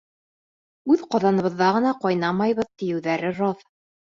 Үҙ 0.93 1.03
ҡаҙаныбыҙҙа 1.15 1.67
ғына 1.77 1.93
ҡайнамайбыҙ, 2.07 2.73
тиеүҙәре 2.83 3.35
раҫ. 3.45 3.67